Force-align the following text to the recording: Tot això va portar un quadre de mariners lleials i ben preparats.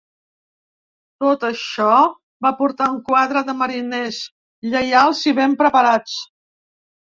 Tot 1.23 1.45
això 1.49 1.89
va 2.47 2.53
portar 2.63 2.89
un 2.95 2.97
quadre 3.11 3.45
de 3.51 3.57
mariners 3.61 4.19
lleials 4.73 5.23
i 5.33 5.37
ben 5.43 5.57
preparats. 5.63 6.19